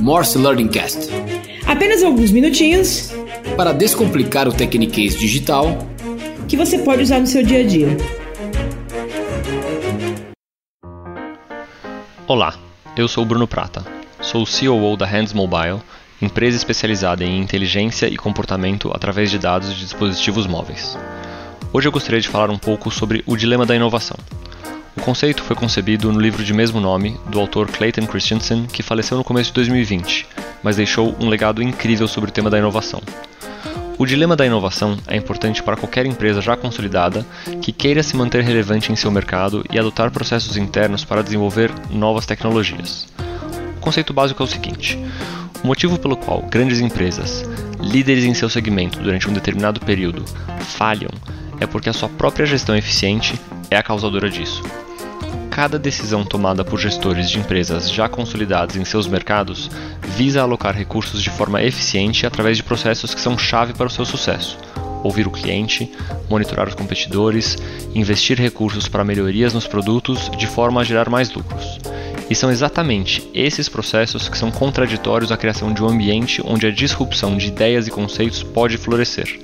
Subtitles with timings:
[0.00, 1.08] Morse Learning Cast.
[1.66, 3.12] Apenas alguns minutinhos
[3.56, 5.78] para descomplicar o Tecniquez digital
[6.48, 7.96] que você pode usar no seu dia a dia.
[12.26, 12.54] Olá,
[12.96, 13.84] eu sou Bruno Prata.
[14.20, 15.80] Sou o COO da Hands Mobile,
[16.20, 20.96] empresa especializada em inteligência e comportamento através de dados de dispositivos móveis.
[21.72, 24.16] Hoje eu gostaria de falar um pouco sobre o dilema da inovação.
[24.96, 29.16] O conceito foi concebido no livro de mesmo nome do autor Clayton Christensen, que faleceu
[29.16, 30.26] no começo de 2020,
[30.62, 33.00] mas deixou um legado incrível sobre o tema da inovação.
[33.98, 37.24] O dilema da inovação é importante para qualquer empresa já consolidada
[37.60, 42.26] que queira se manter relevante em seu mercado e adotar processos internos para desenvolver novas
[42.26, 43.06] tecnologias.
[43.76, 44.98] O conceito básico é o seguinte:
[45.62, 47.44] o motivo pelo qual grandes empresas,
[47.80, 50.24] líderes em seu segmento durante um determinado período,
[50.60, 51.10] falham
[51.60, 53.38] é porque a sua própria gestão eficiente
[53.70, 54.62] é a causadora disso.
[55.52, 59.70] Cada decisão tomada por gestores de empresas já consolidadas em seus mercados
[60.16, 64.06] visa alocar recursos de forma eficiente através de processos que são chave para o seu
[64.06, 64.56] sucesso.
[65.04, 65.92] Ouvir o cliente,
[66.30, 67.58] monitorar os competidores,
[67.94, 71.78] investir recursos para melhorias nos produtos de forma a gerar mais lucros.
[72.30, 76.70] E são exatamente esses processos que são contraditórios à criação de um ambiente onde a
[76.70, 79.38] disrupção de ideias e conceitos pode florescer.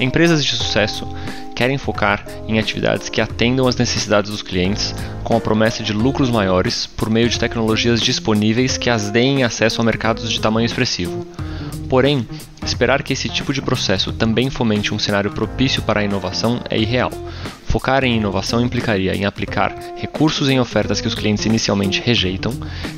[0.00, 1.06] Empresas de sucesso
[1.54, 6.30] querem focar em atividades que atendam às necessidades dos clientes, com a promessa de lucros
[6.30, 11.26] maiores por meio de tecnologias disponíveis que as deem acesso a mercados de tamanho expressivo.
[11.88, 12.26] Porém,
[12.68, 16.78] esperar que esse tipo de processo também fomente um cenário propício para a inovação é
[16.78, 17.10] irreal.
[17.64, 22.52] Focar em inovação implicaria em aplicar recursos em ofertas que os clientes inicialmente rejeitam,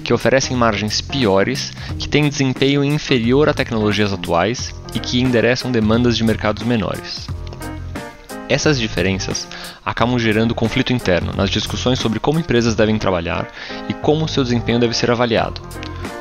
[0.05, 6.17] que oferecem margens piores, que têm desempenho inferior a tecnologias atuais e que endereçam demandas
[6.17, 7.27] de mercados menores.
[8.51, 9.47] Essas diferenças
[9.87, 13.49] acabam gerando conflito interno nas discussões sobre como empresas devem trabalhar
[13.89, 15.63] e como seu desempenho deve ser avaliado.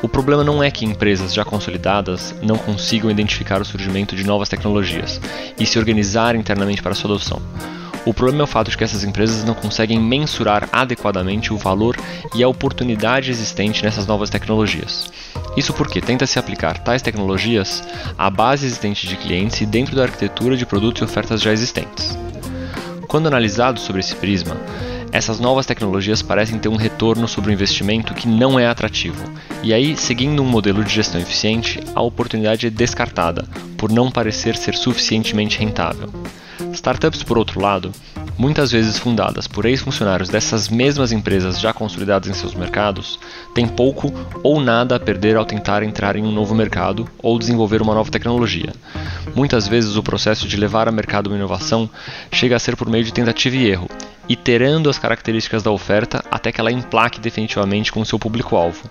[0.00, 4.48] O problema não é que empresas já consolidadas não consigam identificar o surgimento de novas
[4.48, 5.20] tecnologias
[5.58, 7.42] e se organizar internamente para sua adoção.
[8.06, 11.96] O problema é o fato de que essas empresas não conseguem mensurar adequadamente o valor
[12.32, 15.10] e a oportunidade existente nessas novas tecnologias.
[15.56, 17.82] Isso porque tenta-se aplicar tais tecnologias
[18.16, 22.16] à base existente de clientes e dentro da arquitetura de produtos e ofertas já existentes.
[23.08, 24.56] Quando analisado sobre esse prisma,
[25.12, 29.24] essas novas tecnologias parecem ter um retorno sobre o investimento que não é atrativo,
[29.62, 33.44] e aí, seguindo um modelo de gestão eficiente, a oportunidade é descartada,
[33.76, 36.08] por não parecer ser suficientemente rentável.
[36.72, 37.90] Startups, por outro lado,
[38.40, 43.20] muitas vezes fundadas por ex-funcionários dessas mesmas empresas já consolidadas em seus mercados,
[43.54, 44.10] têm pouco
[44.42, 48.10] ou nada a perder ao tentar entrar em um novo mercado ou desenvolver uma nova
[48.10, 48.72] tecnologia.
[49.34, 51.88] Muitas vezes o processo de levar a mercado uma inovação
[52.32, 53.90] chega a ser por meio de tentativa e erro,
[54.26, 58.88] iterando as características da oferta até que ela emplaque definitivamente com seu público-alvo.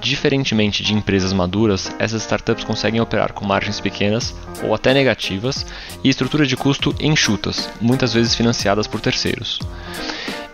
[0.00, 5.66] Diferentemente de empresas maduras, essas startups conseguem operar com margens pequenas ou até negativas
[6.02, 9.58] e estrutura de custo enxutas, muitas vezes financiadas por terceiros.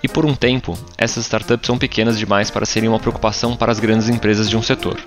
[0.03, 3.81] E por um tempo, essas startups são pequenas demais para serem uma preocupação para as
[3.81, 4.99] grandes empresas de um setor.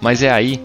[0.00, 0.60] Mas é aí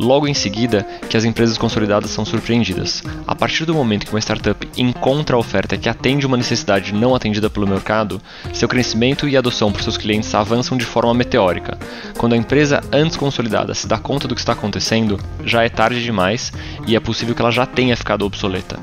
[0.00, 3.02] logo em seguida que as empresas consolidadas são surpreendidas.
[3.26, 7.14] A partir do momento que uma startup encontra a oferta que atende uma necessidade não
[7.14, 8.20] atendida pelo mercado,
[8.54, 11.78] seu crescimento e adoção por seus clientes avançam de forma meteórica.
[12.16, 16.02] Quando a empresa antes consolidada se dá conta do que está acontecendo, já é tarde
[16.02, 16.50] demais
[16.86, 18.78] e é possível que ela já tenha ficado obsoleta.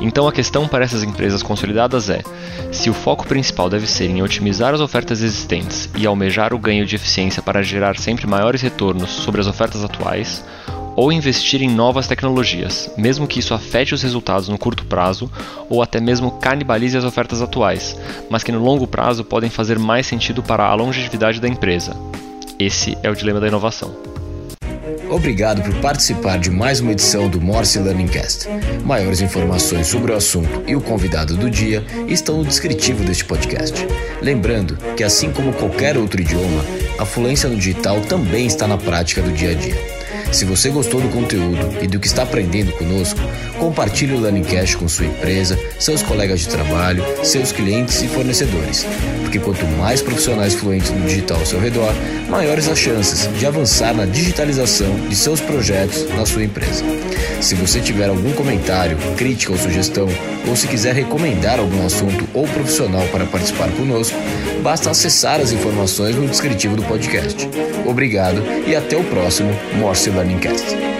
[0.00, 2.22] Então a questão para essas empresas consolidadas é:
[2.72, 6.84] se o foco principal deve ser em otimizar as ofertas existentes e almejar o ganho
[6.84, 10.44] de eficiência para gerar sempre maiores retornos sobre as ofertas atuais,
[10.96, 15.30] ou investir em novas tecnologias, mesmo que isso afete os resultados no curto prazo
[15.68, 17.96] ou até mesmo canibalize as ofertas atuais,
[18.30, 21.94] mas que no longo prazo podem fazer mais sentido para a longevidade da empresa.
[22.58, 24.15] Esse é o dilema da inovação.
[25.08, 28.48] Obrigado por participar de mais uma edição do Morse Learning Cast.
[28.84, 33.86] Maiores informações sobre o assunto e o convidado do dia estão no descritivo deste podcast.
[34.20, 36.64] Lembrando que, assim como qualquer outro idioma,
[36.98, 39.96] a fluência no digital também está na prática do dia a dia.
[40.32, 43.20] Se você gostou do conteúdo e do que está aprendendo conosco,
[43.58, 48.84] compartilhe o Learning Cash com sua empresa, seus colegas de trabalho, seus clientes e fornecedores.
[49.36, 51.92] Porque quanto mais profissionais fluentes no digital ao seu redor,
[52.28, 56.84] maiores as chances de avançar na digitalização de seus projetos na sua empresa.
[57.40, 60.08] Se você tiver algum comentário, crítica ou sugestão,
[60.48, 64.16] ou se quiser recomendar algum assunto ou profissional para participar conosco,
[64.62, 67.48] basta acessar as informações no descritivo do podcast.
[67.86, 70.95] Obrigado e até o próximo Morse Learning Cast.